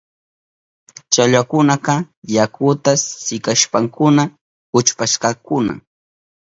[1.13, 1.93] Challwakunaka
[2.35, 2.91] yakuta
[3.27, 4.23] sikashpankuna
[4.71, 5.73] kuchpashkakuna.